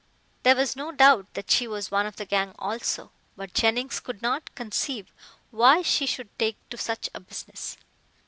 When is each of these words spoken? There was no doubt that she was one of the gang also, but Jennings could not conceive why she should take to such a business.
There 0.41 0.55
was 0.55 0.75
no 0.75 0.91
doubt 0.91 1.31
that 1.35 1.51
she 1.51 1.67
was 1.67 1.91
one 1.91 2.07
of 2.07 2.15
the 2.15 2.25
gang 2.25 2.55
also, 2.57 3.11
but 3.37 3.53
Jennings 3.53 3.99
could 3.99 4.19
not 4.23 4.55
conceive 4.55 5.13
why 5.51 5.83
she 5.83 6.07
should 6.07 6.35
take 6.39 6.57
to 6.71 6.77
such 6.79 7.07
a 7.13 7.19
business. 7.19 7.77